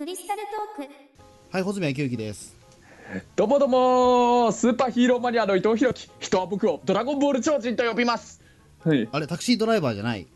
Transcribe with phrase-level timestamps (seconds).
[0.00, 0.40] クリスタル
[0.78, 0.92] トーク
[1.52, 2.56] はい、穂積昭之です。
[3.36, 8.40] どうもどうもスーパーヒーローマニアの伊藤弘樹人は僕をドラゴンボール超人と呼びます
[8.82, 10.26] はいあれ、タクシードライバーじゃない？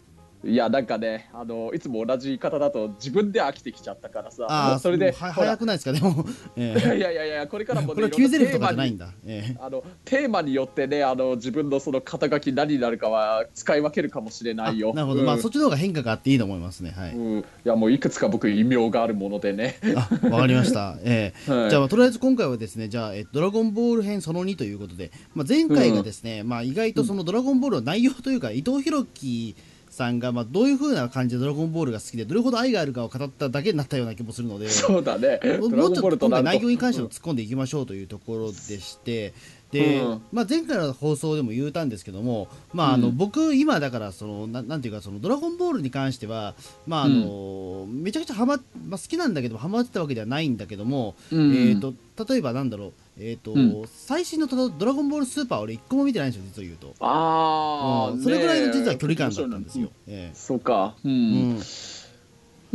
[0.44, 6.24] いやなんかねあのいつも同じ言い方だと自分で飽きてきちゃったからさそれで早くないですか、でも。
[6.56, 9.12] え いやいやいやいやこれからもえこれはねいろんな決め台詞とかじゃないんだ。
[9.26, 14.92] えあのテーマによってねあの自分のその肩書き何になるかは使い分けるかもしれえないよ。
[14.92, 15.26] あなるほど、うん。
[15.26, 16.94] まあ、そっちの方が変化があっていいと思いますね。
[16.96, 17.12] はい。
[17.12, 19.78] うん、いやもういくつか僕異名があるものでね。
[19.94, 20.96] あ、わかりました。
[21.04, 21.50] ええ。
[21.50, 21.70] はい。
[21.70, 29.54] じゃあ、とりあえず今回はですね、じゃあ、えドラゴンボール編その2ということで、まあ、前回がですね、まあ、意外とそのドラゴンボールの内容というか、伊藤弘樹
[29.94, 35.40] さんが、まあ、どういう風な感じでドラゴンボールが好きで、どれほど愛があるかを語っただけになったような気もするので、そうだね。
[35.60, 39.32] もうちょっと今回内容に関しても突っ込んでいきましょうというところでして、
[39.74, 40.22] で、うん。
[40.32, 46.54] まあ、前回の放送でも言うたんですけども、まああのうん僕、今だからそのな、なんていうか、そのドラゴンボールに関しては、
[46.86, 48.56] まああのめちゃくちゃハマ、
[48.86, 51.52] まあ、好きなんだけど、ハマってたわけではないんだけども、うん。
[51.52, 51.94] えー、と
[52.26, 53.84] 例えばなんだろう、えーとうん。
[53.88, 56.94] 最新のドラドラゴンボールスーパー、俺、一個も見てないんですよ、実を言うと。
[57.00, 58.22] ああ、うん。
[58.22, 59.90] それぐらいの実は距離感だったんですよ。
[60.06, 60.30] え。
[60.34, 60.94] そうか。
[61.04, 61.60] うえうん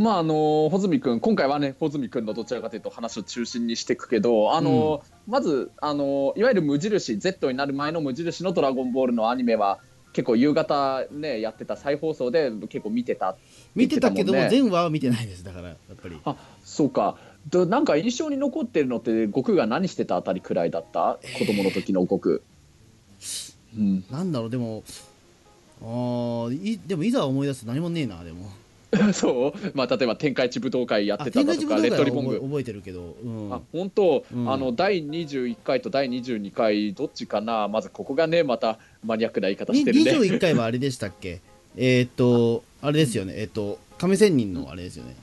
[0.00, 9.78] まああの穂積君今回はね穂積君のどちらかというと話を中心にしていくけどあの、まずあのいわゆる無印 Z になる前の無印の「ドラゴンボール」のアニメは
[10.14, 13.36] 結構夕方ねやってた再放送で結構見てた
[13.74, 16.16] 見てたけども、全話は見てないです、だから、やっぱり。
[16.24, 16.34] あ
[16.64, 17.18] そうか。
[17.50, 21.18] どなんか印象に残ってるのって悟空が何してたあたりくらいだった？
[21.38, 22.38] 子供の時の悟空、
[23.78, 24.82] うん、なんだろう、でも、
[25.82, 28.50] あーいでもいざ思い出すと何もねえな、でも。
[29.12, 29.72] そう？
[29.74, 32.40] まあ例えば天下一武道会やってたとかレッドリボング。
[32.40, 34.50] 覚えてるけど、うん、あ本当、うん。
[34.50, 37.68] あの第21回と第22回どっちかな？
[37.68, 40.10] まずここがねまたマニアックな言い方にしてるね。
[40.12, 41.40] 21回はあれでしたっけ？
[41.76, 45.14] えーっと、あれですよね、えーっと、亀仙人のあれですよね。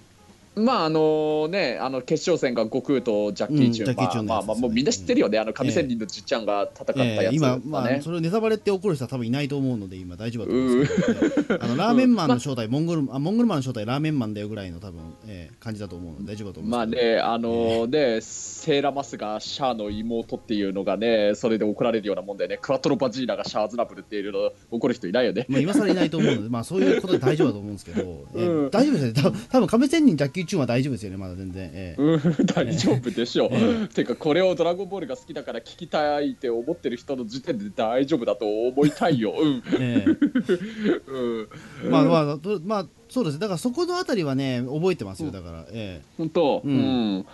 [0.58, 4.30] まああのねあの決勝戦が悟空とジャッキーチュン、うんーンね。
[4.30, 17.16] まあまあまあもうみんな知ってるよね、あの上千人のじっちゃんが戦ったやつだね、えー今、まあ、それをネタバレって怒る人は多分いないと思うので、今大丈夫だと思うんうですけど、ね、あのラーメンマンの 正体、モンゴルあモンゴルマンの正体、ラーメンマンだよぐらいの多分、えー感じだと思うので、大丈夫だと思まあうんですけど。
[17.16, 25.46] ね、あのね、セーラマスがシャアの妹っていうのがね、それで怒られるようなもんでね、クワトロバジーナがシャアズナブルっていうの怒る人いないよね。
[25.50, 31.70] まあ、今更いないと思うので、まあ、そういうことで大丈夫だと思うんですけど、え ーうん大丈夫ですよね、多分多分亀仙人、ジャッキーチューンは大丈夫ですよね、まだ全然。
[31.74, 33.50] えーうん、 大丈夫でしょう。
[33.52, 39.36] えてか、これをドラゴンボールが好きだから聞きたいって思ってる人の時点で大丈夫だと思いたいよ。
[39.38, 39.64] うん。
[39.80, 41.48] えー
[41.84, 41.92] うん。
[41.92, 43.40] まあまあ、とまあ、そうです。
[43.40, 45.32] だからそこのあたりはね、覚えてますよ。
[45.32, 46.78] だから、え本当、ううん
[47.20, 47.26] ん。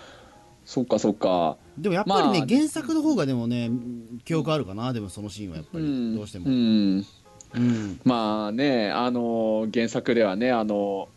[0.65, 1.57] そっかそっか。
[1.79, 3.69] えでもやっぱりね、まあ原作の方がでもね、
[4.25, 6.15] 記憶あるかな、でもそのシーンはやっぱり、うん。
[6.15, 6.45] どうしても。
[6.47, 7.05] うん。
[7.55, 7.99] うん。
[8.03, 11.09] まあね、あの原作ではね、あの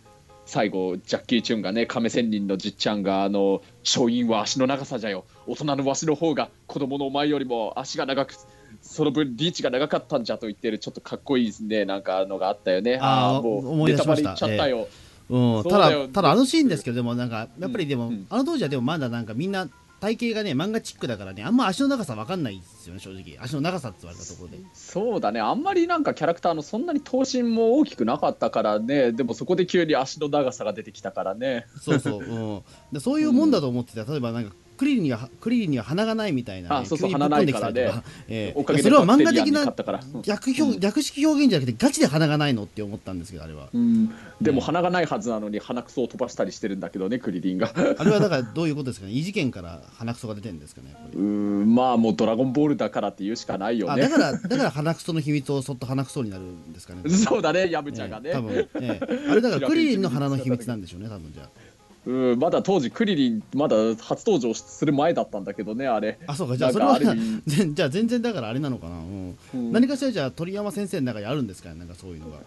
[0.46, 8.34] 最後、ジャッキー・チュンがね、亀仙人のじっちゃんが、あの勝因は足の長さじゃよ、大人のわしの方が子供のお前よりも足が長く、
[8.80, 12.98] その分、リーチが長かったんじゃと言ってる、ちょっとかっこいいですね、なんかのがあったよね。
[13.02, 14.30] あーーもう、思い出しました。
[14.30, 14.88] ネタバレ言っちゃったよ。
[15.28, 18.26] うん、ただただあのシーンですけど、でもなんか、やっぱりでも、うん。
[18.30, 19.68] あの当時はでもまだなんかみんな、
[20.00, 23.38] 体型がね、漫画チックだからね、あんま足の長さわかんないですよね、正直。
[23.40, 24.58] 足の長さって言われたところで。
[24.74, 31.66] そうだね、あんまりなんかキャラクターのそんなに頭身も大きくなかったからね、でもそこで急に足の長さが出てきたからね。
[31.80, 32.62] そうそう、うん、
[32.92, 38.52] でそういうもんだと思ってた、例えばなんかクリリンにはクリリンには鼻がないみたいな、ね、あそうそう鼻ないからええ。
[38.54, 40.00] おかげでそれは漫画的な勝ったから。
[40.14, 40.22] うん。
[40.22, 43.68] 逆表、逆式表現じゃなくてガチで鼻がないのって思ったんですけどあれは。
[43.72, 44.10] うん、
[44.40, 47.72] でも鼻がないはずなのに鼻くそを飛ばしたりしてるんだけどね、クリリンが。
[47.98, 49.12] あれはだからどういうことですかね？
[49.12, 51.74] 異次元から鼻くそが出てるんですかねうーん。
[51.74, 54.04] まあもうドラゴンボールだからって言うしかないよね。
[54.04, 54.10] あだ。
[54.10, 57.08] からだから鼻くその秘密をそっと鼻くそになるんですかね。
[57.10, 58.30] そうだね、ヤムチャがね。
[58.30, 59.30] ええ多分、ええ。
[59.30, 61.48] あれだからクリリンの鼻の秘密なんでしょうね多分じゃ
[62.06, 66.18] うんまだ当時クリリンまだ初登場する前だったんだけどね、あれ。
[66.26, 66.56] ああそうか。
[66.56, 67.42] じゃあそれはある意味。
[67.46, 69.36] ぜじゃあ全然だからあれなのかな、うん。
[69.54, 69.72] うん。
[69.72, 72.38] 何かしらじゃあ鳥山先生の中にあるんですかねなんかそういうのが。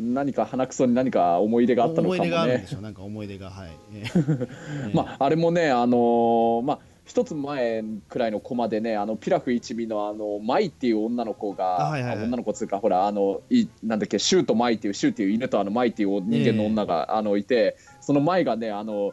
[0.00, 2.68] 何か鼻くそに何か思い入れがあったのかも思い出があるんでね。
[2.68, 2.82] しょう。
[2.82, 4.48] なんか思い出がはい、え ええ
[4.90, 12.18] えまあ、あれもね、あのーまあ、一つ前くらいのコマでね、あのピラフ一味のあのマイっていう女の子が、あはいはいはい。
[12.20, 19.12] あ女の子っつうか、ほら、あのいなんだっけ、シューとマイっていう、シューっていう犬とあのマイっていう人間の女が、あのいて、そのマイがね、あの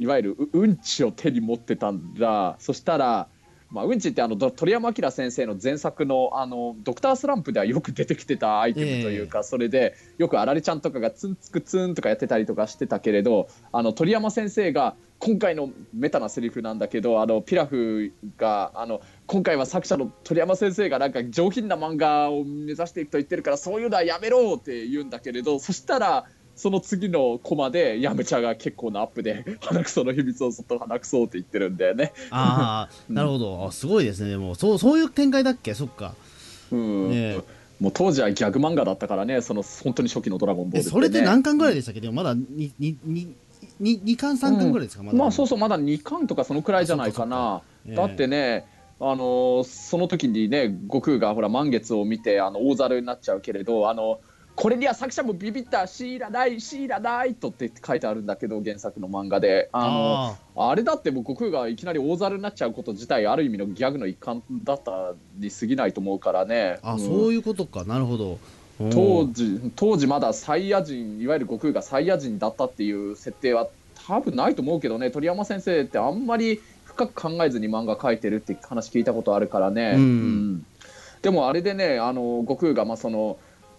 [0.00, 3.28] いわゆるううんちを手に持ってたんだ、そしたら、
[3.70, 26.26] まあ、うんちってあのど鳥山明先生の前作のあのドクタースランプではよく出てきてたアイテムというか、それでよくあられちゃんとかがツンツクツンとかやってたりとかしてたけれどあの鳥山先生が今回のメタなセリフなんだけどあのピラフがあの今回は作者の鳥山先生がなんか上品な漫画を目指していくと言ってるからそういうのはやめろって言うんだけれどそしたら
[26.58, 32.12] その次のコマでヤムチャが結構なアップで 鼻くその秘密をそっと鼻くそって言ってるんだよね。
[32.30, 33.14] ああうん。
[33.16, 33.64] なるほど。
[33.66, 34.30] あすごいですね。
[34.30, 35.72] でもそうそういう展開だっけ？
[35.74, 36.14] そっか。
[36.72, 37.10] うん。
[37.10, 37.40] ねえ。
[37.80, 42.00] もう当時はギャグ漫画だったからねその本当に初期の「ドラゴンボール」ね、えそれって何巻ぐらいでしたっけ？
[42.00, 45.18] でもまだ 2, 2, 2, 2巻3巻ぐらいですか、まだ。
[45.18, 47.62] まあそうそうまだ2巻とかそのくらいじゃないかな。
[47.86, 47.94] ええ。
[47.94, 48.66] だってね
[49.00, 54.18] あのーその時にね悟空がほら満月を見てあの大猿になっちゃうけれどあの
[54.60, 59.68] これには作者もビビったシーラないシーラないとって書いてあるんだけど原作の漫画で。
[59.70, 66.80] あのああれだってもう悟空がいきなり大猿になっちゃうこと自体ある意味のギャグの一環だったに過ぎないと思うからね。
[66.82, 66.98] あ、うん。
[66.98, 67.84] そういうことか。
[67.84, 68.40] なるほど。
[68.90, 73.68] 当時当時まだサイヤ人いわゆる悟空がサイヤ人だったっていう設定は
[74.08, 75.12] 多分ないと思うけどね。
[75.12, 80.66] 鳥山先生ってあんまり深く考えずに漫画描いてるって話聞いたことあるからね、うん。
[81.22, 83.38] でもあれでねあの悟空がまあその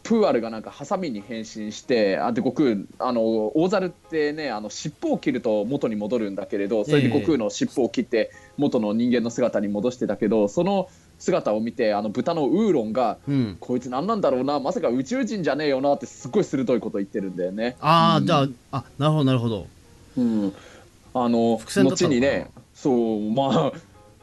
[0.09, 3.21] プーアルがなんかハサミに変身してあで悟空あの
[3.55, 10.89] 大猿ってねあの尻尾を切ると元に戻るんだけれどそれで悟空の尻尾を切って元の人間の姿に戻してたけどその
[11.19, 13.57] 姿を見てあの豚のウーロンがうん。
[13.59, 17.77] こいつ何なんだろうなまさか宇宙人じゃねえよなってすごい鋭いこと言ってるんだよね。
[17.79, 18.25] ああ、うん。
[18.25, 19.67] じゃああなるほどなるほど。
[20.17, 20.53] うん、
[21.13, 23.71] あの後にねそうまあ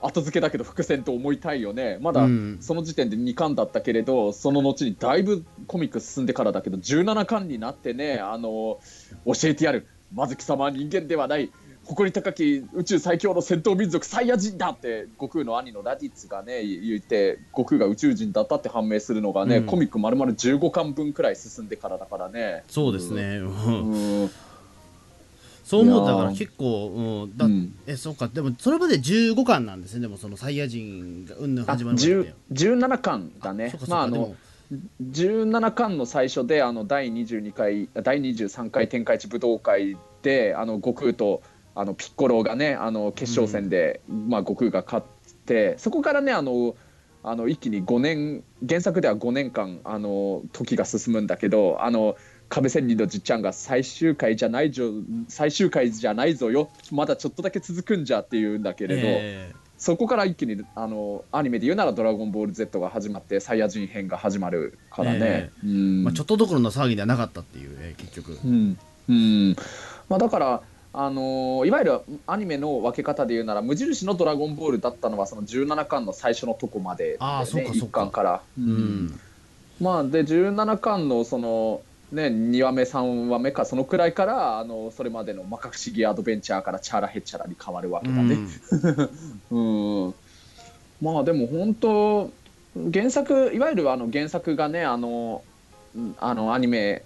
[0.07, 1.99] 後付けだけど伏線と思いたいよね。
[2.01, 2.59] まだうん。
[2.61, 8.79] その時点で2巻だったけれどその後にだいぶコミック進んでからだけど17巻になってねあの
[9.25, 9.87] 教えてやる。
[10.15, 11.51] まず貴様は人間ではない。
[11.85, 19.67] 誇り高き宇宙最強の戦闘民族サイヤ人だって悟空の兄のラディッツがね言って悟空が宇宙人だったって判明するのがね、うん。
[19.67, 22.65] コミック丸々15巻分くらい進んでからだからね。
[22.69, 24.31] そうですね、うんうん
[25.67, 27.75] そう思うとだから結構、うん、だうん。
[27.89, 28.29] えそうか。
[28.29, 30.03] でもそれまで15巻なんですね。
[30.03, 33.75] でもそのサイヤ人がうんぬんあ始まるまでっ10て17巻だね。
[33.89, 34.37] まああのでも。
[35.03, 41.43] 17巻の最初であの第22回第23回天下一武道会であの悟空と
[41.75, 45.07] あのピッコロがねあの決勝戦で、まあ、悟空が勝っ
[45.47, 46.75] てそこからねあの
[47.23, 52.17] あの一気に5年原作では5年間あの時が進むんだけどあの
[52.49, 54.85] 亀仙人のじっちゃんが最終回じゃないぞ
[55.29, 56.71] 最終回じゃないぞよ。
[56.93, 65.71] まだちょっとだけ続くんじゃって言うんだけれど、えそこから一気にあのアニメで言うなら「ドラゴンボール Z」が始まってサイヤ人編が始まるからね、えうん。
[65.71, 68.39] ーまあ、ちょっとどころの騒ぎではなかったっていう、えー結局。
[68.45, 68.79] うん。
[69.09, 69.57] うん。
[70.09, 70.63] まあ、だから、
[70.95, 78.01] あのーいわゆるアニメの分け方で言うなら無印の「ドラゴンボール」だったのはその17巻の最初のとこまであーそうかそうか。
[78.01, 79.07] 1巻から、ううん。
[79.09, 79.21] ん
[79.79, 88.37] まあで17巻のそのね2話目3話目かそのくらいからあのそれまでの摩訶不思議アドベンチャーからチャラヘッチャラに変わるわけだね。
[89.51, 90.15] うん、
[91.03, 92.31] まあでも本当
[92.93, 95.43] 原作いわゆるあの原作がねあの
[95.97, 97.03] うんあのアニメ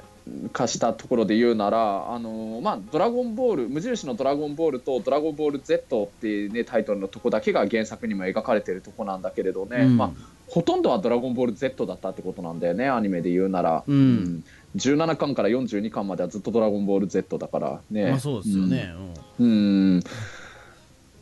[0.53, 9.97] 化したところで言うなら「あのまあ、ドラゴンボール」無印の「ドラゴンボール」と「ドラゴンボール Z」っていう、ね、タイトルのとこだけが原作にも描かれてるとこなんだけれどね、うん。
[9.97, 10.11] まあ、
[10.49, 14.45] ほとんどは「ドラゴンボール Z」だったってことなんだよねアニメで言うなら、うん
[14.77, 18.11] 17巻から42巻まではずっと「ドラゴンボール Z」だからね。
[18.11, 18.95] まあそうですよね、
[19.39, 20.03] うん。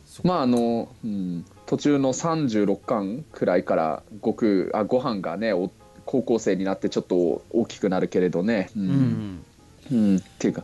[0.05, 0.27] そっか。
[0.27, 5.71] まああの、うん、途中の36巻くらいから悟空あご飯がねお
[6.05, 9.45] 高校生になってちょっと大きくなるけれどね、ううんん。
[9.91, 10.17] うん。
[10.17, 10.63] っていうか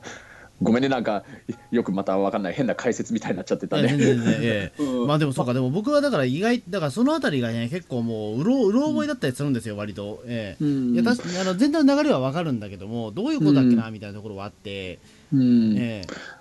[0.61, 1.23] ごめんねなんか
[1.71, 3.89] よくまた分かんない変な解説みたいになっちゃってたね。
[3.89, 5.07] 然全然ええ うん。
[5.07, 10.23] まあでもそうかでも僕はだから意外だからそのあたりがね結構もううろうろ覚えだったりするんですよ割と。
[10.25, 10.63] ええ。
[10.63, 10.93] うん。
[10.93, 14.99] いや確かにあの全体の流れは分かるんだけどもどういうことだっけなみたいなところはあって、
[15.33, 15.75] うん。
[15.77, 16.34] ええ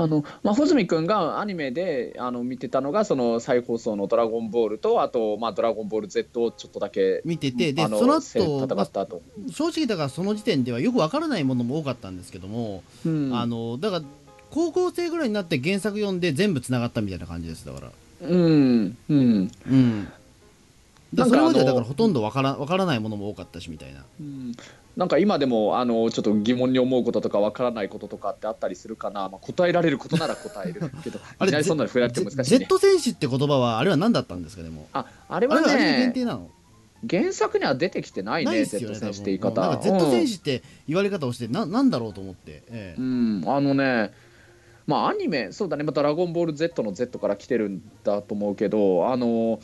[0.00, 13.34] あのまあ、穂積君がアニメであの見てたのがその再放送の「ドラゴンボールと」あと、まあ「ドラゴンボール Z」をちょっとだけ見ててでその戦後、まあ戦った後、正直だからその時点ではよく分からないものも多かったんですけども、うん。
[13.34, 14.04] あのだから
[14.52, 17.92] 高校生ぐらいになって原作読んで全部つながったみたいな感じですだから。
[18.20, 18.96] うん。
[19.08, 19.50] うん。
[19.68, 20.08] うん。
[21.16, 24.04] それまではだからほとんど分から分からないものも多かったしみたいな。
[24.20, 24.52] うん
[24.98, 30.80] なんか今でもあのちょっと疑問に思うこととかわからないこととかってあったりするかな、まあ、答えられることなら答える。
[31.04, 34.88] けどあれいきなりそんなの触れられても難しい、ね、Z 戦士って言葉はあれは何だったんですかでも。
[34.92, 36.50] ああれはあれはあれが限ね定なの？
[37.08, 39.78] 原作には出てきてないねないっすよ Z ね選手って言い方。
[39.80, 43.00] Z 戦士って言われ方をしてななんだろうと思って、ええ。
[43.00, 44.10] うん、あのね
[44.88, 49.60] まあアニメそうだね「まあ、ドラゴンボール Z」の Z から来てるんだと思うけどあの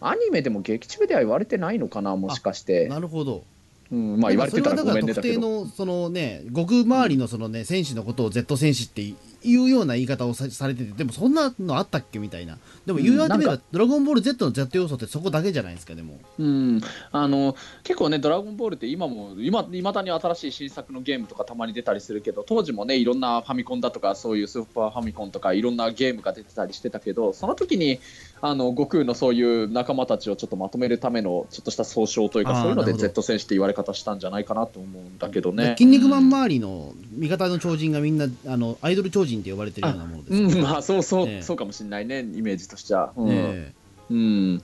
[0.00, 3.42] アニメでも劇中では言われてないのかなもしかして、なるほど
[3.90, 5.40] うん、まあ言われてたらごめんねだけど。
[5.40, 12.58] それはだから特定のそのね極周りのそのね選手のことを Z 選手っていいうような言い方をさされててでもそんなのあったっけみたいな。
[12.86, 16.18] でも言われてみれば、うんドラゴンボール Z の Z 要素ってそこだけじゃないですかでも。
[16.38, 16.80] うん、
[17.12, 28.00] あの結構ね、ドラゴンボールって今も、今いまだに新しい新作のゲームとかたまに出たりするけど、当時もね、いろんなファミコンだとか、そういうスーパーファミコンとか、いろんなゲームが出てたりしてたけど、その時に
[28.40, 35.74] あの悟空のそういう仲間たちをちょっとまとめるための、ちょっとした総称というか、そういうので Z 戦士って言われ方したんじゃないかなと思うんだけどね。
[35.78, 41.42] 筋肉マン周りの味方の超人がみんなあのアイドル超人って呼ばれてるようなものですようん、まあそうそう、ええ。
[41.42, 43.12] そうかもしれないね、イメージとしては。
[43.16, 43.72] うん、え
[44.10, 44.62] うん、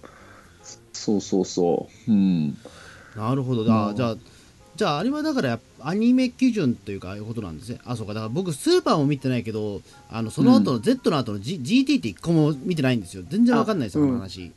[0.92, 2.12] そうそうそう。
[2.12, 2.56] うん。
[3.16, 3.73] えなるほど。
[3.73, 3.97] あうん。
[3.97, 4.16] じゃあ
[4.76, 7.78] じゃああれはだからアニメ基準というかいうことなんですね。
[7.85, 8.14] あそうか。
[8.14, 13.23] だから僕スーパーも見てないけどあのその後の Z の後の、G GT って一個も見てないんですよ。
[13.28, 14.52] 全然わかんないですよあこの話、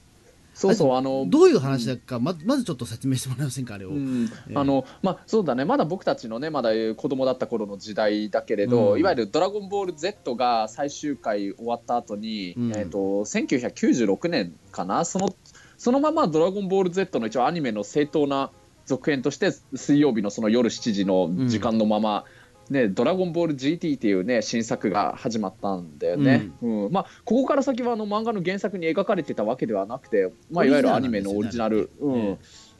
[0.57, 4.25] そうそう、あの、どういう話だかままずちょっと説明してもらえませんかあれを、うん。
[4.49, 4.53] ええ。
[4.55, 8.99] あのまあ、そうだね、まだ僕たちのね、まだ子供だった頃の時代だけれど、うん。
[8.99, 12.75] いわゆるドラゴンボール Z が最終回終わった後に、うん。
[12.75, 15.29] えっ、と、1996年かな、その、
[15.77, 18.49] そのままドラゴンボール Z の一応アニメの正当な
[18.87, 22.25] 続編として、水曜日のその夜7時の時間のまま、
[22.71, 26.91] ね、ドラゴンボール GT っていうね新作が始まったんだよね、うん。
[26.91, 32.37] まあ、ここから先はあの漫画の原作に描かれてたわけではなくて、まあ、いわゆるアニメのオリジナル、うん。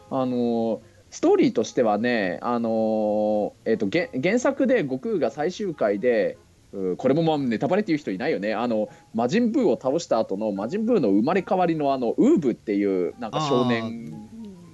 [0.10, 6.38] あのストーリーとしてはね、あのえー、と原原作で悟空が最終回で
[6.74, 8.54] うこれもまあネタバレっていう人いないよね。
[8.54, 14.14] あの魔人ブーを倒した後の魔人ブーの生まれ変わりのあのウーブっていうなんか少年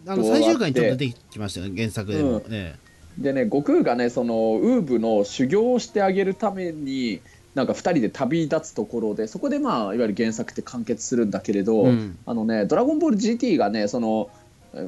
[0.07, 2.43] あの最終回にちょっと出てきましたよね原作でも、うん。
[2.51, 2.75] え
[3.17, 7.21] でね悟空がねそのウーブの修行をしてあげるために
[7.55, 12.17] なんか2人で旅立つところでそこでまあいわゆる原作って完結するんだけれど、えうん。
[12.25, 14.29] あのね「ドラゴンボール GT」がねその、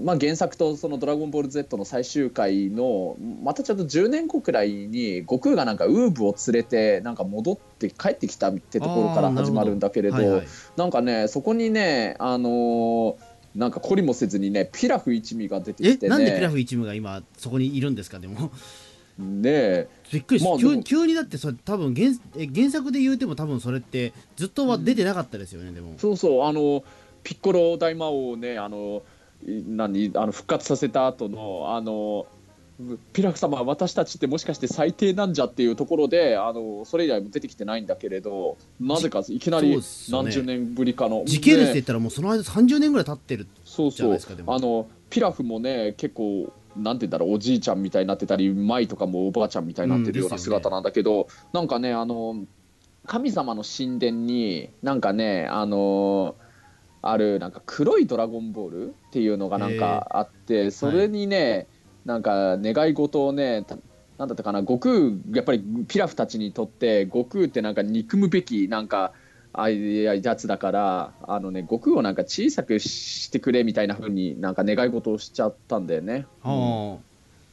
[0.01, 10.15] まあ、原作とその「ドラゴンボール Z」の最終回のまたちょっと10年後くらいに悟空がなんかウーブを連れてなんか戻って帰ってきたってところから始まるんだけれど。
[10.15, 10.47] はいはい。
[10.75, 13.15] なんかねそこにねあのー
[13.55, 16.09] なんか懲りもせずにねピラフ一味が出てえきてね。
[16.09, 18.51] なんでピラフ一味が今そこにいるんですかでも。
[19.17, 25.93] ねびっくりした、まあ急急にだってそれ多分原え原作で言うても多分それってずっとは出てなかったですよね、でも。
[25.97, 26.43] そうそう。
[26.45, 26.83] あの
[27.23, 29.03] ピッコロ大魔王をねあの
[29.47, 30.11] い何？
[30.15, 32.27] あの復活させた後のあの
[33.13, 44.53] ピラフ様私たちってもしかして最低なんじゃっていうところであのそれ以来も出てきてないんだけれどなぜかいきなり何十年ぶりかの、時系列で言ねったらもうその間30年ぐらい経ってるそうじゃないそうですかでも。
[44.53, 52.45] あのピラフもね結構なんて言うんだろうおじいちゃんみたいになってたり舞とかもおばあちゃんみたいになってるような姿なんだけど、なんかねあの
[53.05, 56.35] 神様の神殿になんかねあの
[57.01, 61.67] あるなんか黒いドラゴンボールっていうのがなんかあってそれにね、
[62.05, 63.77] なんか願い事をねた
[64.17, 64.95] なんだったかな悟空
[65.33, 69.11] やっぱりピラフたちにとって悟空ってなんか憎むべきなんか
[69.51, 76.93] ああいうやつだからあのね悟空をなんか小さくしてくれみたいな風になんか願い事をしちゃったんだよね、うん。
[76.93, 76.97] あ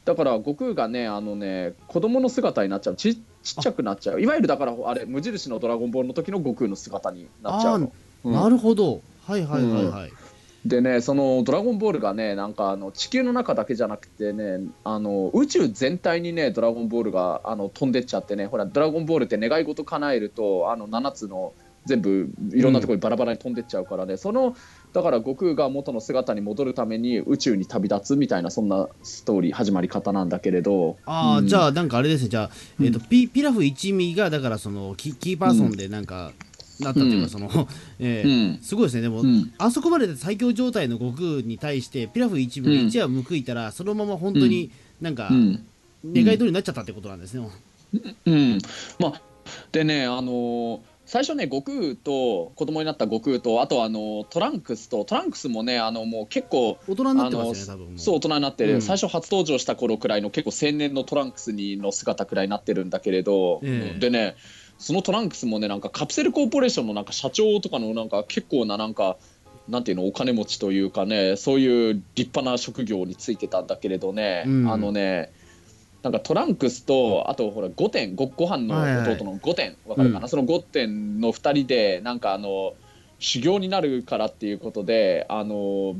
[0.05, 2.95] だから悟空がねあのね子供の姿になっちゃう。
[2.95, 4.21] ちちっちゃくなっちゃう。
[4.21, 7.91] いわゆるだからあれ無印の「ドラゴンボール」の時の悟空の姿になっちゃうの。
[8.23, 8.33] あ、うん。
[8.33, 9.01] なるほど。
[9.25, 10.11] はいはいはいはい、
[10.65, 21.53] でねその「ドラゴンボール」がねなんかあの地球の中だけじゃなくてねあの宇宙全体にね「ドラゴンボールが」あの飛んでっちゃってねほら「ドラゴンボール」って願い事叶えるとあの7つの
[21.85, 24.55] 全部いろんなところにバラバラに飛んでっちゃうからね、その
[24.93, 30.97] だから悟空が元の姿に戻るために宇宙に旅立つみたいなそんなストーリー始まり方なんだけれど。
[31.05, 31.47] ああ、うん。
[31.47, 32.29] じゃあなんかあれですね。
[32.29, 36.31] じゃあ、えーとピピラフ一味がだからそのキキーパーソンでなんか、
[36.79, 37.29] なったというかうん。
[37.29, 37.67] その、
[37.99, 38.63] えうーん。
[38.63, 39.01] すごいですね。
[39.01, 39.53] でも、うん。
[39.57, 45.65] あそこまでで最強状態の悟空に対してピラフ一味が一夜報いたら、そのまま本当になんか、うん。
[46.05, 47.47] 願い通りになっちゃったってことなんですね、
[48.25, 48.59] うん、
[48.99, 49.21] まあ
[49.71, 58.81] でねあのー最初ね悟空と子供になった悟空とあとあのトランクスとトランクスもねあのもう結構大人になってますよね多分そう大人になってる、うん。
[58.81, 63.99] 最初初登場した頃くらいの結構青年のトランクスにの姿くらいになってるんだけれど、ええ。
[63.99, 64.37] でね
[64.83, 69.15] そのトランクスもねなんかカプセルコーポレーションのなんか社長とかのなんか結構ななんか
[69.69, 74.69] なんていうのお金持ちというかねそういう立派な職業についてたんだけれどね、うん。
[74.69, 75.31] あのね
[76.01, 80.29] なんかトランクスとあとほら5点ごご飯のはいはい弟の5点わかるかな、うん。
[80.29, 82.73] その5点の2人でなんかあの
[83.19, 85.95] 修行になるからっていうことであの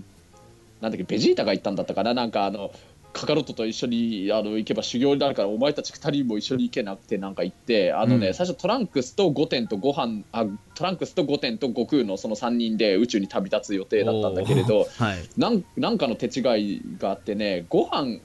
[0.82, 2.14] なんだっけベジータが言ったんだったかな？
[2.14, 2.72] なんかあの
[3.14, 8.34] カカロットと一緒にあの行けば修行になるからお前たち2人も一緒に行けなくてなんか言ってあのね、うん。
[8.34, 15.30] 最初トランクスと5点とご飯あトランクスと5点と悟空のその3人で宇宙に旅立つ予定だったんだけれどはい。
[15.38, 16.42] なんなんかの手違
[16.76, 18.20] いがあってねご飯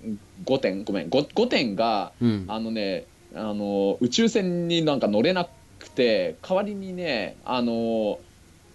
[0.47, 2.45] 5点ごめん 5, 5点がうん。
[2.49, 3.05] あのね
[3.35, 5.47] あの宇宙船になんか乗れな
[5.79, 8.19] くて代わりにねあの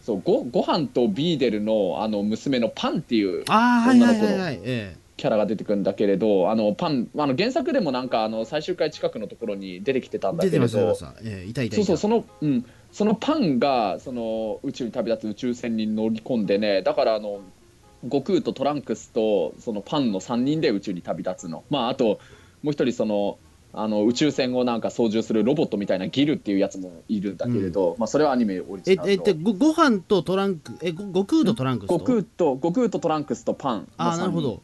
[0.04, 17.42] そうごご飯とビーデルのあの娘のパンっていうああはいはいはいはいえキャラが出てくるんだけれどあのパンあの原作でもなんかあの最終回近くのところに出てきてたんだけれどええいたそうそうその、うん、そのパンがその宇宙に旅立つ宇宙船に乗り込んでねだからあの
[18.04, 21.64] 悟空とトランクスとそのパンの3人で宇宙に旅立つの。
[21.70, 22.20] まああと
[22.62, 23.38] もう一人その
[23.76, 29.24] あの宇宙船をなんか操縦するロボットみたいなギルっていうやつもいるんだけれど、まあそれはアニメオリジえナルの。
[29.24, 31.98] えでごご飯とトランクえご悟空とトランクスと？
[31.98, 34.62] 悟空と悟空とトランクスとパンのあなるほど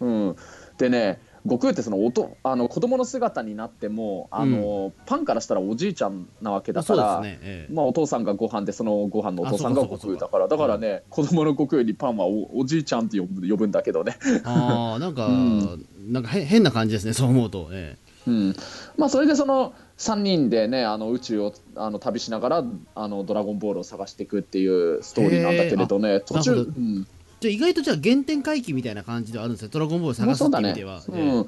[0.00, 0.36] うん、
[0.78, 7.38] でね悟空ってそのおとあの子供の姿になってもあの、パンからしたらおじいちゃんなわけだから、ね。
[7.42, 7.72] ええ。
[7.72, 15.86] まあ、お父さんがご飯でそのご飯のお父さんが悟空だからだからね、子供の悟空にパンはおおじいちゃんって呼ぶ呼ぶんだけどね、ああなんか、 うん。
[16.10, 17.68] なんかへ変な感じですねそう思うと。
[17.72, 18.54] えうん。
[18.98, 22.64] まあ、それでその3人でねあの宇宙をあの旅しながら
[22.94, 26.20] あのドラゴンボールを探していくっていうストーリーなんだけれどね。
[26.20, 29.70] 途中、うん、えじゃあ意外とじゃあ原点回帰みたいな感じではあるんですね。
[29.72, 31.30] ドラゴンボール探すって意味では、そうだね。
[31.30, 31.46] うん、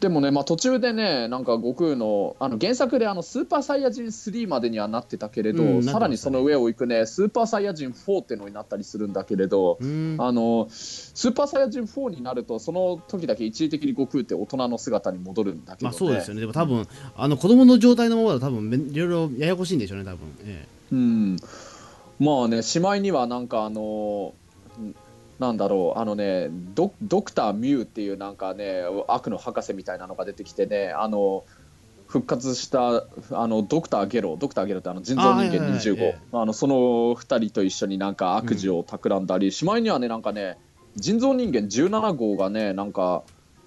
[0.00, 5.92] でもね、まあ、途中でねなんか悟空のあの原作であのスーパーサイヤ人3までにはなってたけれど、うんね。
[5.92, 10.22] さらにその上を行くねスーパーサイヤ人4ってのになったりするんだけれど、うーん。
[10.22, 15.92] あのスーパーサイヤ人4になるとその時だけ一時的に悟空って大人の姿に戻るんだけど、ね。
[15.92, 16.40] まあそうですよね。
[16.40, 21.36] でも多分あの子供の状態のままだと多分めいろいろややこしいんでしょうね多分、えうん、
[22.18, 24.43] まあねしまいにはなんかあのん
[25.38, 31.44] なんだろうあのねドドクター・ミューっていうなんかね悪の博士みたいなのが出てきてねあの
[32.06, 36.74] 復活したあのドクター・ゲロドクター・ゲロってあの人造人間はい25えあのその
[37.16, 40.56] 2人と一緒になんか悪事を企んだり、しまいにはねなんかね
[40.94, 43.24] 人造人間17号がねなんか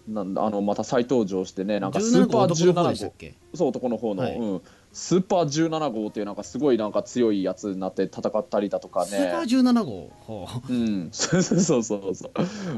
[0.08, 2.74] なんだあのまた再登場してねなんかスーパー17号。
[2.74, 3.36] 男の方でした17号っけ？
[3.54, 4.38] そう男の方の、はい。
[4.38, 4.62] うん、
[4.94, 9.70] スーパー17号っていうなんかすごいなんか強いやつになって戦ったりだとかスーパーね。
[9.72, 10.12] 17号？
[10.22, 12.16] ほううん、 そうそうそうそう。
[12.16, 12.32] そ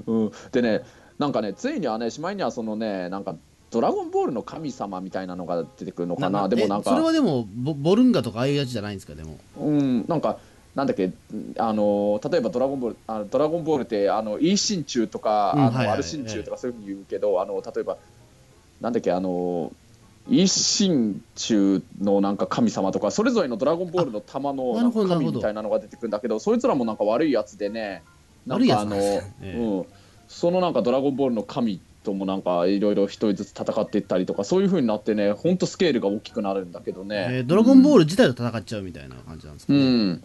[0.06, 0.82] う、うん、でね
[1.18, 3.36] なんかねついにはねしまいにはそのねなんか
[3.72, 6.50] ドラゴンボールの神様みたいなのが出てくるのかな。
[6.50, 9.16] でもなんかえそれはでもボボルンガとかああいうやつじゃないんですか？
[9.16, 9.38] でも。
[9.60, 10.06] うん。
[10.08, 10.39] なんか
[10.75, 11.12] なんだっけ
[11.58, 17.98] あの例えばドラゴンボールあのドラゴンボールってあの E 心中とか、あのうんはいはいアル心中とかそういうふうに言うけど、あの例えば
[18.82, 19.72] なんだっけあの
[20.27, 28.03] E 心中のなんか神様とかそれぞれのドラゴンボールの玉の神みたいなのが出てくるんだけどそいつらもなんか悪いやつでね
[28.45, 29.86] なんかあの、ねええうん、
[30.27, 40.23] そのなんかドラゴンボールの神ともなんかいろいろ一人ずつ戦っていったりとかそういうふうになってねほんとスケールが大きくなるんだけどね、えードラゴンボール自体と戦っちゃうみたいな感じなんですかうね、ん、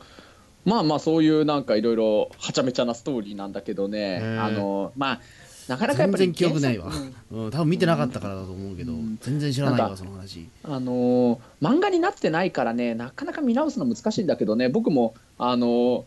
[0.64, 4.38] まあまあそういうなんかいろいろはちゃめちゃなストーリーなんだけどね。
[4.40, 5.20] あのまあ
[5.68, 6.90] なかなかやっぱり全然記憶ないわ。
[7.31, 7.44] うん。
[7.44, 9.18] うん、多分見てなかったからだと思うけど、うん。
[9.20, 10.48] 全然知らないわその話。
[10.62, 16.05] あのー漫画になってないからねなかなか見直すの難しいんだけどね僕もあのー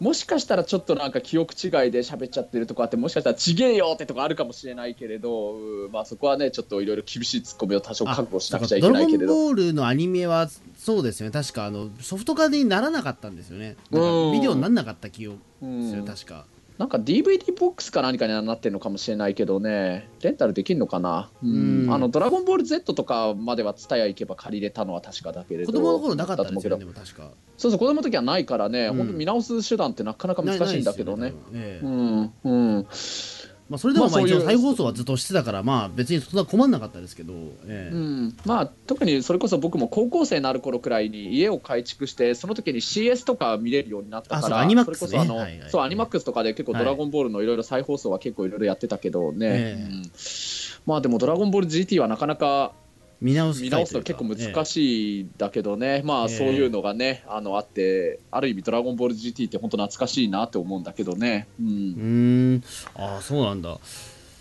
[0.00, 9.34] もしかしたらちょっとなんか記憶違いで喋っちゃってるとこあってもしかしたらちげえよってとこあるかもしれないけれど、うんまあそこはねちょっといろいろ厳しいツッコミを多少覚悟しなくちゃいけドラゴンないけれど。
[9.34, 11.32] ボールのアニメはそうですよね。
[11.32, 13.76] 確かあのソフト化にならなかったんですよね。
[13.90, 15.82] ビデオにならなかった記憶うん。
[15.82, 16.46] ですよ、確か
[16.80, 21.84] なんか DVD ボックスか何かにはなってるのかもしれないけどね、レンタルできるのかな、うん。
[21.84, 21.92] うん。
[21.92, 27.36] あのドラゴンボール Z とかまでは TSUTAYA 行けば借りれたのは確かだけれど、子供の頃なかったんですよねだと思うけどでも確か。
[27.58, 28.96] そうそう、子供の時はないからね、うん。
[28.96, 31.34] 本当見直す手段ってなかなか難しいんだけどね。
[31.52, 32.32] ね多うん。
[32.44, 32.86] うん
[33.70, 37.32] まあ、それでもまあ一応再放送はずっとしてたからまあ別にそんな困んなかったですけど、
[37.66, 37.94] ええ。
[37.94, 44.96] うん、まあ特にそれこそ僕も高校生になる頃くらいに家を改築してその時に CS とか見れるようになったからアニマック
[46.18, 49.82] スとかで結構「ドラゴンボール」のいろいろ再放送は結構いろいろやってたけどね、ええ。
[49.88, 50.02] うん。
[50.86, 52.72] まあでも「ドラゴンボール GT」はなかなか
[53.20, 61.46] 見直す見直すの結構難しいだけどね、まあそういうのがね、あのあってある意味「ドラゴンボール GT」って本当懐かしいなって思うんだけどね。
[61.60, 62.64] ううんーん。
[62.94, 63.78] ああそうなんだ。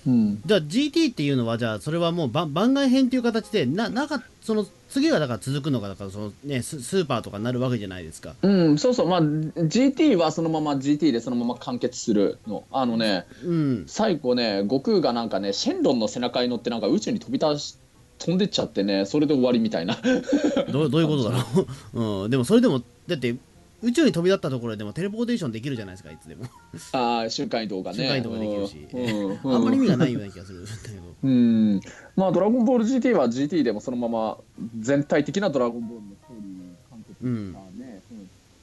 [0.08, 0.42] うん。
[0.46, 8.36] じゃあ GT っていうのはじゃあそれはもう番番外編という形でななんかその次はだから続くのがだからそのねススーパーとかになるわけじゃないですか。
[8.42, 12.63] うん、そうそう、まあ、GT はそのまま GT でそのまま完結するの。
[12.72, 13.84] あのね、うん。
[13.88, 17.78] 最後ね、悟空がなんかね、シェンロンの背中に乗ってなんか宇宙に飛び出し、
[18.19, 19.97] 飛んでっちゃってね、それで終わりみたいな。
[20.71, 23.36] どうどういうことだろう、うん、でもそれでもだって
[23.82, 26.45] 宇宙に飛び立ったところでもテレポーテーションできるじゃないですかいつでも。
[26.91, 27.97] ああ、瞬間移動がね。
[27.97, 28.88] 瞬間移動ができるし。
[28.93, 29.39] うん。
[29.43, 29.55] うん。
[29.55, 31.82] あんまり意味がないような気がするんだけどうん、
[32.15, 34.38] まあ、ドラゴンボール GT は GT でもそのまま
[34.79, 38.01] 全体的なドラゴンボールのストーリーを完結したね。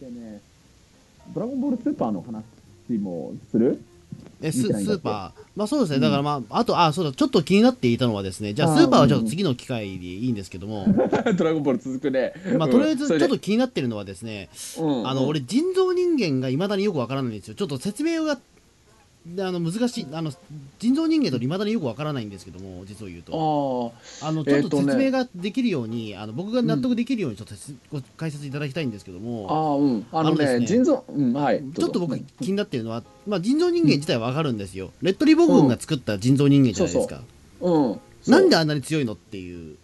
[0.03, 0.15] うん。
[0.15, 0.41] でね、
[1.35, 2.45] ドラゴンボールスーパーの話
[2.99, 3.81] もする？
[4.43, 10.87] えスーパー、まあそうですね、だからまあ、あと、あ、そうだ、ちょっと気になっていたのはですね、じゃあ、スーパーはちょっと次の機会でいいんですけども、
[11.37, 12.35] ドラゴンボール続くね。
[12.59, 12.73] まあ、うん。
[12.73, 17.55] とりあえずちょっと気になってるのはですね、うんあの、俺、人造人間がいまだによくわからないんですよ。
[17.55, 18.39] ちょっと説明が、
[19.35, 20.31] であの難しいあの
[20.79, 23.93] 人造人間といまだによくわからないんですけども実を言うと。
[24.23, 30.07] ああのちょっと説明ができるように、あの僕が納得できるようにちょっとせご解説いただきたいんですけどあ、も、ああ、うん。
[30.13, 31.41] あのね、ね。
[31.41, 31.63] はい。
[31.75, 37.23] ちょっと僕気になってるのは、まあ、人造人間自体はわかるんですよ、レッドリボン軍が作った人造人間じゃないですか、
[37.61, 38.01] うん。
[38.29, 39.77] なんであんなに強いのっていう。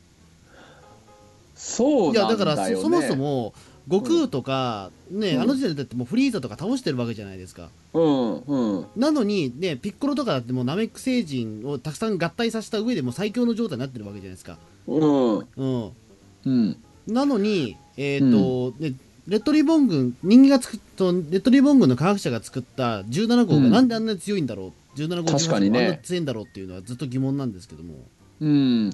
[1.55, 3.55] そういやだからそそもそも
[3.91, 5.43] 悟空とか、ねうん。
[5.43, 7.71] あの時点でだってもうフリーザとか倒してるわけじゃないですか。
[7.95, 8.87] うんうん。
[8.97, 14.59] なのにねピッコロとかだってもうナメック星人をたくさん合体させた上でもう最強の状態になってるわけじゃないですか。
[14.87, 15.39] うん。
[15.39, 15.93] うん。
[16.45, 16.77] うん。
[17.07, 18.95] なのにえっ、と、ね
[19.29, 23.71] レッドリボン軍人間が作っとレッドリボン軍の科学者が作った17号がうん。
[23.71, 25.79] なんであんなに強いんだろう、17号確かにね。
[25.79, 27.95] 18号あんなに強いんだろうっていうのはずっと疑問なんですけども
[28.43, 28.91] うん、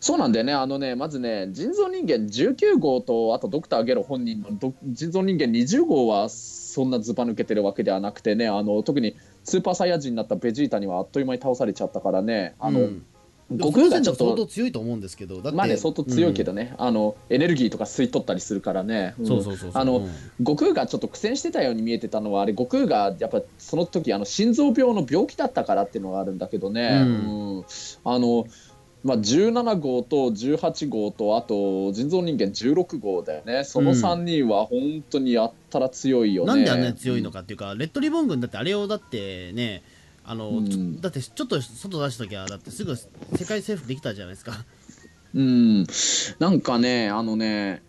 [0.00, 13.06] そうなんだよね、あのね、まずね、人造人間19号と、あとドクター・ゲロ本人のド人造人間20号は、そんなずば抜けてるわけではなくてね、あの特にスーパーサイヤ人になったベジータにはあっという間に倒されちゃったからね、あの、うん。
[13.50, 19.14] 悟空がちょっ相当と、強いと思うんですけどだってまあね、相当強いけどね、あの、エネルギーとか吸い取ったりするからね。
[19.18, 19.26] うん。
[19.26, 19.80] そうそうそうそう。
[19.80, 20.10] あのうん。
[20.38, 27.56] 悟空がちょっと苦戦してたように見えてたのはあれ悟空がやっぱその時あの心臓病の病気だったからっていうのがあるんだけどね、うん。
[27.58, 27.64] うん。
[28.04, 28.46] あの
[29.04, 33.64] まあ、17号と18号とあと人造人間16号だよね。
[33.64, 39.82] その3人は本当にやったら強いよね、なんであんなに強いのかっていうか、レッドリボン軍だってあれをだってね
[40.24, 41.00] あの、うん。
[41.00, 43.08] だってちょっと外出しときゃだってすぐ世
[43.46, 44.52] 界征服できたじゃないですか。
[45.34, 45.86] うん、
[46.38, 47.82] なんかね、あのね、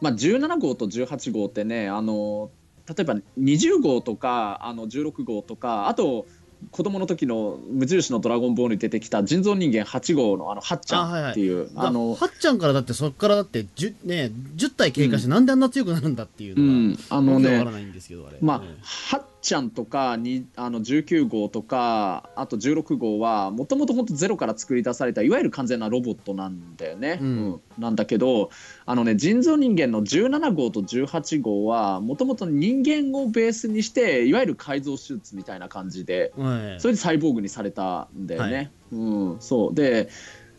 [0.00, 2.50] まあ、17号と18号ってね、あの
[2.88, 6.26] 例えば20号とかあの16号とか、あと
[6.70, 11.30] 子供の時の無印の「ドラゴンボール」に出てきた人造人間8号のあのはっちゃあはいはい。
[11.30, 18.64] んっていう、あのはっちゃんからだってそっからだって 10,、ね、10体経過してなんであんな強くなるんだっていううのが、ん、あのねわけわからないんですけどあれ、まあ、うん。
[18.82, 27.20] はっちゃんとかにあの19号とかあと16号はもともと本当ゼロから作り出されたいわゆる完全なロボットなんだよね。
[27.22, 27.60] うん。
[27.78, 28.50] なんだけど
[28.86, 36.80] あの、ね、人造人間の17号と18号はもともと人間をベースにしていわゆる改造手術みたいな感じではい。
[36.80, 38.72] それでサイボーグにされたんだよね。
[38.90, 39.74] うん、そう。
[39.76, 40.08] で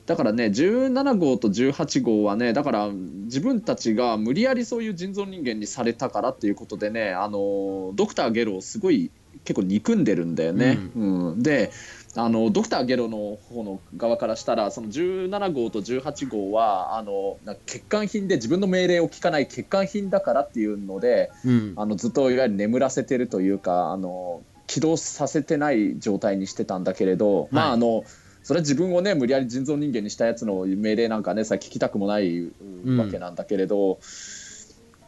[0.07, 9.11] だからね17号と18号はねだから自分たちが無理やりそういう人造人間にされたからっていうことでねあのドクター・ゲロをすごい
[9.43, 10.79] 結構憎んでるんだよね。
[10.95, 11.43] うん。
[11.43, 11.71] で
[12.15, 21.73] あのドクター・ゲロの方の側からしたらその17号と18号はあの欠陥品で自分の命令を聞かない欠陥品だからっていうのでうん。
[21.75, 28.05] あのずっといわゆる眠らせてるというかあの起動させてない状態にしてたんだけれど、まああの
[28.47, 32.49] それは自分をね無理やり人造人間にしたやつの命令なんかねさ聞きたくもないう
[32.93, 33.99] んわけなんだけれど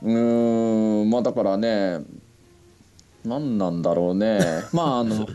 [0.03, 1.99] うーんまあだからね
[3.23, 4.41] 何なんだろうね。
[4.73, 5.25] まああの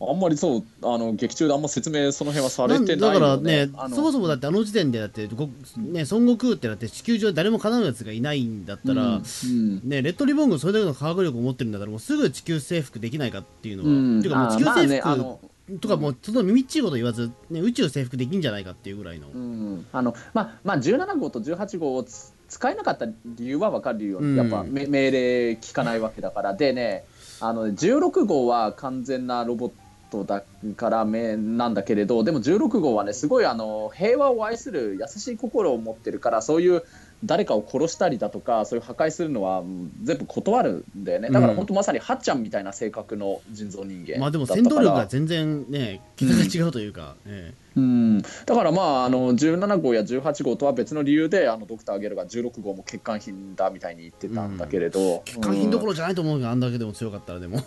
[0.00, 9.80] あんまりそうあの劇中であんま説明その辺はされてないだからよねそもそもだってあの時点でだってご、ね、孫悟空ってだって地球上で誰もかなうやつがいないんだったら、うんうん。
[9.84, 14.18] ね、レッドリボン軍それだけの科学力を持ってるんだったらもうすぐ地球征服できないかっていうのは、うん。
[14.20, 15.40] っていうかもう地球あまあね征服あの
[15.80, 24.36] とかもうその耳っちいこと言わず、ね、宇宙征服できんじゃないかっていうぐらいの、うん、あのまあまあ17号と18号をつ使えなかった理由は分かるよ、うん。
[24.36, 26.54] やっぱめ命令聞かないわけだから。
[26.54, 27.04] でね
[27.40, 29.72] あの16号は完全なロボッ
[30.10, 30.44] トだ
[30.76, 36.84] からめなんだけれどでも16号はねすごいあの平和を愛する優しい心を持ってるからそういう
[37.24, 41.30] 誰かを殺したりだとかそういう破壊するのはうん全部断るんだよね。
[41.30, 41.56] だからうん。
[41.56, 57.60] 本当まさにはっちゃんみたいな性格の人造人間まあでも戦闘力が全然ね桁が違うというか、えうん、だからまああの17号や18号とは別の理由であのドクター・ゲルが16号も欠陥品だみたいに言ってたんだけれど、え欠陥品どころじゃないと思うがあんだけでも強かったらでも、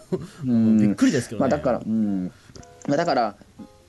[0.45, 0.77] うん。
[0.81, 2.31] びっくりですけどね、まあ、だから、うん。
[2.87, 3.35] まあ、だから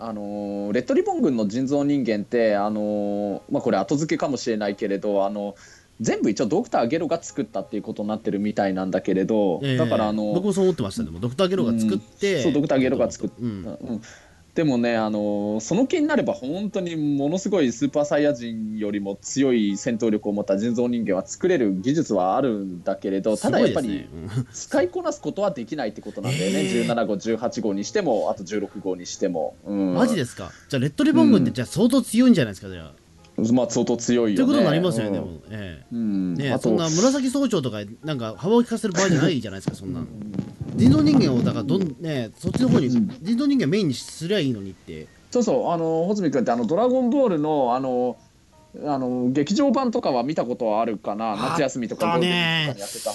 [0.00, 5.54] あのーレッドリボン軍の人造人間ってあのーまあ、これ後付けかもしれないけれどあの
[6.00, 9.76] 全部一応ドクター・ゲロが作ったっていうことになってるみたいなんだけれど、ええ。
[9.76, 11.04] だからあの僕もそう思ってました。
[11.04, 12.42] でもドクター・ゲロが作って、うん。
[12.44, 13.46] そうドクターゲロが作っうん。
[13.46, 14.02] うん、
[14.54, 24.08] でもね、あのーその気になれば本当にものすごいスーパーサイヤ人よりも強い戦闘力を持った人造人間は作れる技術はあるんだけれどただやっぱり
[24.52, 26.84] 使いこなすことはできないってことなんだよね、えー。
[26.86, 30.50] 17号18号にしてもあと16号にしても、ううんん、マジですか？
[30.68, 32.68] じゃあレッドリボン軍ってじゃあ相当強いんじゃないですか？
[32.68, 32.92] じゃあ
[33.52, 34.36] まあ相当強いよね。
[34.36, 35.24] ということになりますよね、うん。
[35.24, 35.30] も。
[35.32, 35.84] うえ。
[35.92, 36.36] うん。
[36.40, 40.06] えねそんな紫総長とかなんか幅を利かせる場合じゃないじゃないですかそんなの。
[40.76, 43.08] 人造人間をだからどんねそっちの方にうん。
[43.20, 45.06] 人造人間メインにすりゃいいのにって。
[45.30, 48.16] そうそうあの穂積君ってあの「ドラゴンボールの」あの
[48.84, 51.36] あの劇場版とかは見たことはあるかな？
[51.36, 53.10] 夏休みとかゴールデンウィークとかにやってた。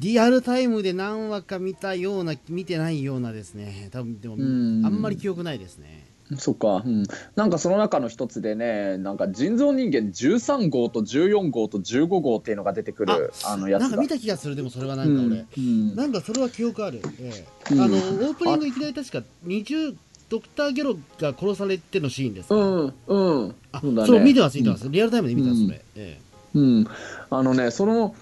[0.00, 3.90] リアルタイムで何話か見たような見てないようなですね。
[3.92, 4.80] 多分でもあん。
[4.82, 6.04] んまり記憶ないですね
[6.38, 7.04] そっか、うん、
[7.36, 15.94] なんかその中の一つでねなんか人造人間13号と14号と15号っていうのが出てくるあのやつがなんか見た気がするでもそれはなんか俺、うん。
[15.94, 17.74] なんかそれは記憶ある、ええ。
[17.74, 17.80] うん。
[17.80, 19.96] あのオープニングいきなり確か20
[20.30, 23.54] ドクター・ゲロが殺されてのシーンですか、うんうん。
[23.72, 24.08] あそうだね。
[24.08, 26.20] そう見てます見てます、リアルタイムで見てますそれ、え
[26.54, 26.86] うん、
[27.30, 28.14] あのねその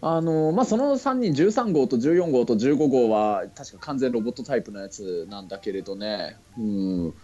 [0.00, 7.14] あのまあその3人13号と14号と15号は確か完全ロボットタイプのやつなんだけれどね、うん、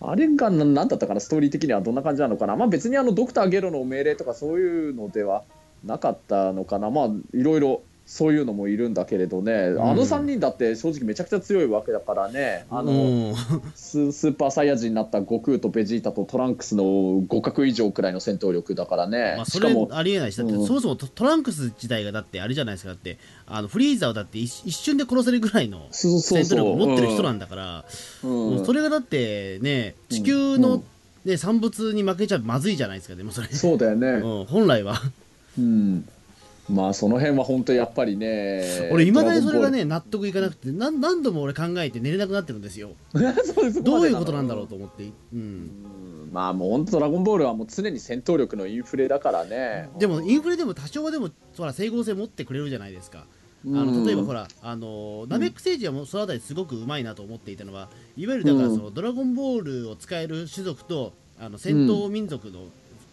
[0.00, 2.56] あれが何だったかなストーリー的にはどんな感じなのかな。
[2.56, 5.44] まあ別にあのドクターゲロの命令とかそういうのでは
[5.84, 6.90] なかったのかな。
[6.90, 12.32] まあいろいろそういうのもいるんだけれどね、あの3人だって正直めちゃくちゃ強いわけだからね。
[12.34, 13.34] えあの、うん。
[13.76, 20.66] ススーパーサイヤ人になった悟空とベジータとトランクスの互角以上くらいの戦闘力だからね、まあ、それしかもありえないしだって、うん。
[20.66, 22.90] そもそもトトランクス自体がだってあれじゃないですか。
[22.90, 27.84] だってあのフリーザをだって一一瞬で殺せるぐらいの戦闘力を持ってる人なんだから、
[28.20, 30.84] それがだってね地球の、うん。
[31.24, 34.94] ね、産物に負けちゃまずいじゃないですかでもそれ、そうだよね、うん、本来は。
[35.58, 36.08] うん、
[36.70, 42.92] まあその辺は本当やっぱりね俺いまだにそれがドね納得いかなくて何何度も俺考えて寝れなくなってるん ですよ。
[43.82, 45.04] どういうことなんだろうと思って、
[45.34, 46.30] うん、うん。
[46.32, 49.88] まあもう本当ドラゴンボールはもう常に戦闘力のインフレだからね。
[49.98, 53.26] でもインフレでも多少はでもそら整合性持ってくれるじゃないですか。
[53.66, 62.60] あの例えばほら、あのナメック星人はもうそのあたりすごくうまいなと思っていたのは、いわゆるだからその、ドラゴンボールを使える種族とあの戦闘民族の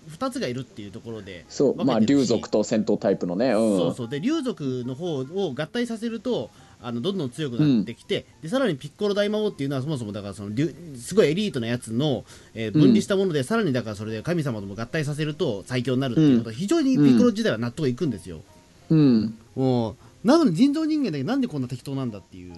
[0.09, 3.77] 2つがいるっていうところで、そうまあ竜族と戦闘タイプのねうん。
[3.77, 4.09] そうそう。
[4.09, 6.49] で竜族の方を合体させると
[6.81, 16.49] あのどんどん強くなってきて、でさらにピッコロ大魔王っていうのはそもそもだからその竜すごいエリートなやつの、えー分離したもので、さらにだからそれで神様とも合体させると最強になるっていうこと。
[16.49, 18.41] は非常にピッコロ自体は納得いくんですよ。
[18.89, 19.37] うん。
[19.55, 22.53] もうなのに人造人間だけなんでこんな適当なんだっていう。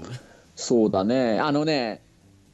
[0.55, 1.39] そうだね。
[1.39, 2.01] あのね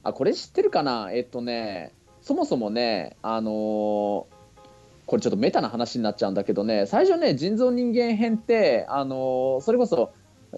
[0.03, 1.09] あこれ知ってるかな？
[1.11, 4.34] えっとねそもそもねあのー
[5.05, 10.13] これちょっとメタな話になっちゃうんだけどね最初ね人造人間編ってあのーそれこそ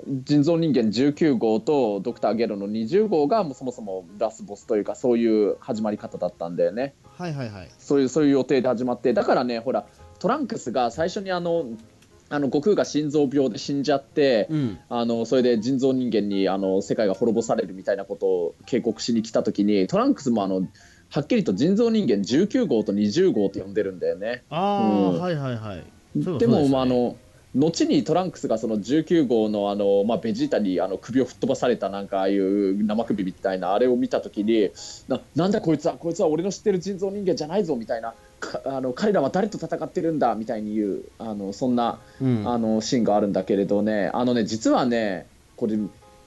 [0.06, 7.72] 人造人間19号とドクターゲロの20号がもうそもそもラスボスというかそういう始まり方だったんだよねはいはいはい。
[7.80, 9.88] そういうそういう予定で始まってだからねほら
[10.20, 11.66] トランクスが最初にあの
[12.30, 14.80] あの悟空が心臓病で死んじゃって、うん。
[14.90, 20.68] あのそれで人造人間にあの世界が滅ぼされるみたいなことを警告しに来た時にトランクスもあの
[21.10, 24.44] はっきりと人造人間19号と20号って呼んでるんだよね。
[24.50, 25.84] ああ、うんはいはいはい。
[26.16, 27.16] でもねまああの
[27.56, 34.70] 後にトランクスがその19号のあの、まあ、ベジータにあの首を吹っ飛ばされたなんかああいう生首みたいなあれを見た時に
[35.08, 45.78] ななんだこいつはこいつは俺の知ってる人造人間じゃないぞみたいなか あの彼らは誰と戦ってるんだみたいに言うあのそんなうん、あのシーンがあるんだけれどねあのね実はねこれ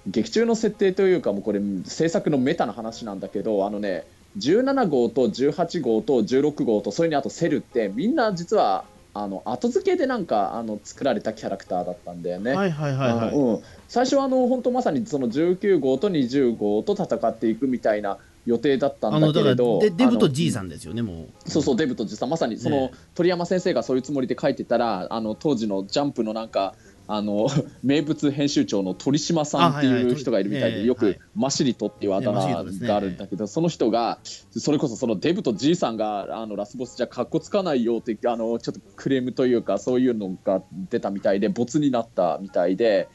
[0.06, 4.04] 劇中の設定というかもうこれ制作のメタな話なんだけどあのね
[4.38, 12.52] 17号と18号と16号とそれにあとセルってみんな実はあの後付けでなんかあの作られたキャラクターだったんだよね。
[12.52, 13.28] はいはいはいはい。
[13.28, 21.50] あのうん、最初はあの本当まさにその19号と20号と戦っていくみたいな予定だったんだけれどデデブとあの G さんですよね、もう。
[21.50, 26.74] そうそうデブと実際まさにその、ね鳥山先生がそういうつもりで書いてたらあの当時のジャンプのなんか
[27.12, 27.48] あの
[27.82, 32.54] 名物編集長の鳥島さんっていう人がいるみたいで、よくマシリトっていうあだ名
[32.86, 34.20] があるんだけど、その人が
[34.56, 43.08] それこそそのデブとじいさんがあのラスボスじゃかっこつかないよってあのちょっとクレームというかそういうのが出たみたいで没になったみたいで。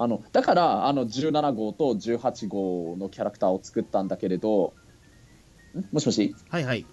[0.00, 4.72] あのだからあの17号と18号のキャラクターを作ったんだけれど
[5.74, 6.36] んもしもし？
[6.50, 6.86] はいはい。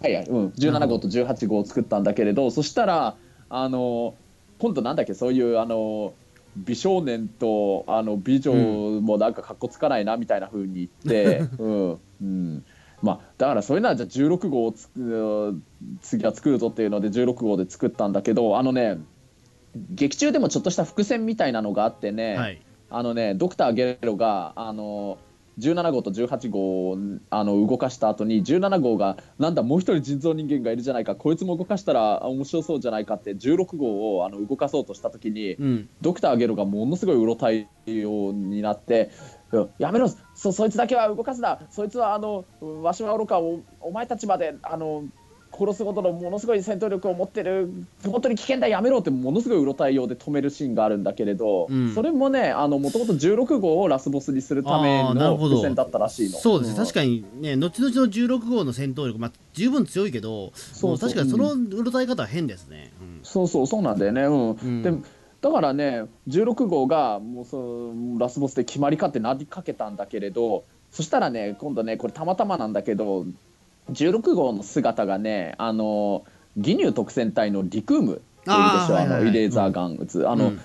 [0.00, 3.16] はいはい、うん、17号と18号を作ったんだけれどそしたら
[3.48, 4.14] あの
[4.62, 6.14] 今度なんだっけそういうあの
[6.56, 8.54] 美少年とあの美女
[9.00, 12.64] もなんかかっこつかないなみたいな風に言って、 うんうん
[13.02, 15.60] まあ、だからそういうのはじゃあ16号をつく
[16.00, 19.00] 次は作るぞっていうので16号で作ったんだけどあのね
[19.74, 22.62] 劇中でもちょっとした伏線みたいなのがあってね、はい。
[22.88, 25.18] あのね、ドクター・ゲレロがあの
[25.58, 26.98] 17号と18号を
[27.30, 35.88] あの動かした後に17号がなんだもう一人人造人間がいるじゃないかこいつも動かしたらあ面白そうじゃないかって16号をあの動かそうとした時にうん。
[36.00, 39.10] ドクター・ゲロがものすごいうろたいようになって
[39.52, 45.04] うんやめろそそいつだけは動かすなそいつはあのわしは愚かおお前たちまであの
[45.52, 47.70] 殺すほどのものすごい戦闘力を持ってる
[48.04, 51.94] 本当に危険だやめろってものすごいうろたえようで止めるシーンがあるんだけれど、うん。
[51.94, 56.38] それもねもともと16号をラスボスにするための伏線だったらしいの。
[56.38, 56.76] そうですね、ん。
[56.78, 62.92] 確かにね、後々の16号の戦闘力、まあ、十分強いけど、そう確かにそのうろたえ方は変ですね。
[63.00, 63.20] うん。
[63.22, 64.22] そうそうそうなんだよね。
[64.22, 64.82] うん、うん。
[64.82, 64.92] で
[65.42, 67.56] だからね16号がもうそ
[67.92, 73.26] のラスボスで決まりかってなりかけたんだけれどそしたらね今度ねこれたまたまなんだけど
[73.90, 76.24] 16号の姿がねあの
[76.56, 78.22] 義乳特戦隊のリクーム。
[78.42, 79.24] っているでしょあーあはいはいはい。
[79.24, 80.60] のイレーザーガン撃つ、あの、うん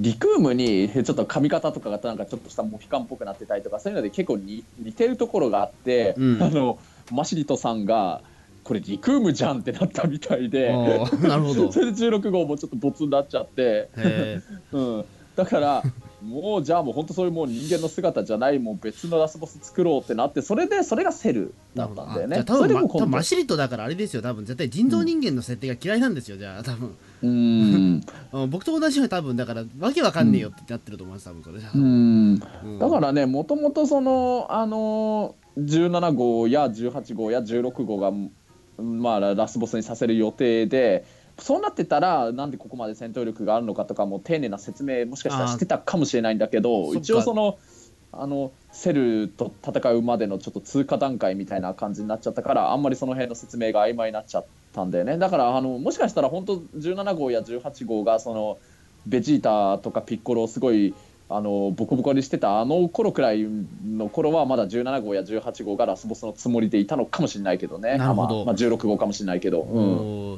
[0.00, 6.42] リクームにちょっと髪型とかがなんかちょっとしたモヒカンっぽくなってたりとかそういうので結構に似てるところがあって、うん。
[6.42, 6.78] あの
[7.12, 8.22] マシリトさんが
[8.64, 10.72] これリクームじゃんってなったみたいで。
[10.72, 11.70] なるほど。
[11.72, 14.40] それで16号もちょっとボツになっちゃって、へ
[14.72, 15.04] うん、
[15.36, 15.82] だから
[16.22, 22.44] もうじゃあもう本当そういうもう人間の姿じゃないもう別のラスボス作ろうってなってそれでそれがセルだったんだよね。
[22.44, 38.12] 多分、ま、それでも多分マシリットだからあれですよ、多分絶対人造人間の設定が嫌いなんですよ、じゃあ、多分うんうん僕と同じように多分だから、わけわかんねえよってなってると思います、多分それじゃあうんうんだからねもともとそのあの17号や18号や16号が
[38.82, 41.04] まあラスボスにさせる予定で
[41.38, 47.58] そうなってたらなんでここまで戦闘力があるのかとかも丁寧な説明もしかしたらしてたかもしれないんだけど一応その
[48.12, 55.16] あのセルと戦うまでのちょっと通過段階みたいな感じになっちゃったからあんまりその辺の説明が曖昧になっちゃったんだよね。
[55.16, 58.58] だからあのもしかしたら本当17号や18号がその
[59.06, 60.94] ベジータとかピッコロをすごい
[61.36, 63.46] あのボコボコにしてたあの頃くらい
[63.84, 67.96] の頃はまだ17号や18号がラスボスのつもりでいたのかもしれないけどね。
[67.96, 68.36] なるほど。
[68.36, 69.80] まあまあ、16号かもしれないけど、う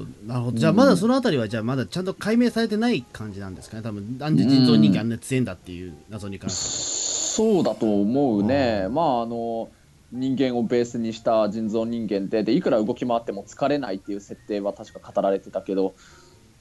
[0.02, 0.28] ん。
[0.28, 0.58] なるほど。
[0.58, 4.18] じゃあまだそのあたりはじゃあまだちゃんと解明されてない感じなんですかね多分。
[4.18, 6.94] なんで人造人間あんなに強いんだっていう謎に関して
[7.34, 8.88] そうだと思うね。
[8.90, 9.68] まああの
[10.12, 15.94] 人間をベースにした人造人間ででいくら動き回っても疲れないっていう設定は確か語られてたけど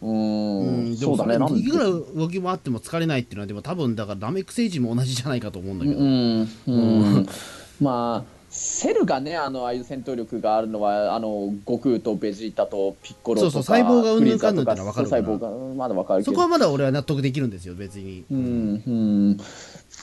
[0.03, 0.85] うーん。
[0.87, 1.37] うん、そうだね。
[1.37, 6.71] なんいくら動き回っても疲れないっていうのはでも多分だからラメック星人も同じじゃないかと思うんだけど、うん、う
[7.19, 7.27] ん、
[7.81, 16.31] まあセルがねあのああいう戦闘力があるのはあの悟空とベジータとピッコロとかそうそう細胞がうんぬんかんぬんってのは分かる細胞がうんまだ分かるけど。
[16.31, 19.37] そこはまだ俺は納得できるんですよ別に、うんうん。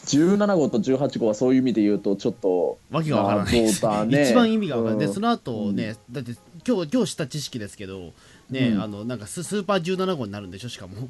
[0.06, 4.22] 17号と18号はそういう意味で言うとちょっとわけがわからないです、ね。
[4.26, 5.08] 一番意味がわからない、うん。
[5.08, 6.32] でその後ね、だって
[6.66, 8.12] 今日今日知った知識ですけど
[8.50, 8.82] ね、うん。
[8.82, 11.08] あのなんかススーパー17号になるんでしょしかも、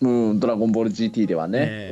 [0.00, 1.60] うん、ドラゴンボール GT ではね。
[1.60, 1.90] ねえ。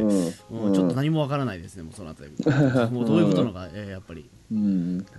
[0.51, 0.59] うん。
[0.59, 2.37] もうちょっと何もわからないですねもうそのあたりも。
[3.03, 4.25] うどういうことなのか、えーやっぱり。
[4.53, 4.59] うん。
[4.59, 4.63] う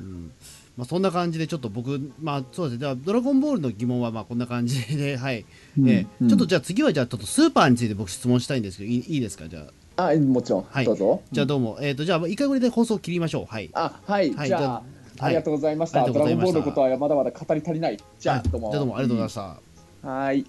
[0.04, 0.32] ん。
[0.78, 5.46] まあ、そんな感じでちょっと僕、まあそうですね、ではドラゴンボールの疑問はまあこんな感じで、 はい。
[5.78, 5.90] うん。
[5.90, 6.08] え。
[6.22, 6.30] ーうん。
[6.30, 9.48] ちょっとじゃあ次はじゃあちょっとスーパーについて僕質問したいんですけどいいいいですか？
[9.48, 10.12] じゃあ。
[10.12, 10.86] あ、もちろん、はい。
[10.86, 11.22] どうぞ。
[11.32, 13.46] じゃあどうも、えー、とじゃあ一回これで放送切りましょう。
[13.46, 13.70] はい。
[13.74, 14.84] あ、はい、はいじゃあ、じゃ
[15.22, 16.06] あありがとうございました。
[16.06, 17.98] ドラゴンボールのことはまだまだ語り足りない。
[18.20, 18.72] じゃあ、はいどうも。
[18.72, 19.62] どうもありがとうございまし
[20.02, 20.46] た、はい。